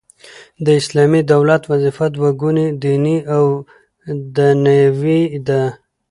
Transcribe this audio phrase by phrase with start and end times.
[0.65, 3.45] د اسلامي دولت وظیفه دوه ګونې دیني او
[4.37, 5.63] دنیوې ده.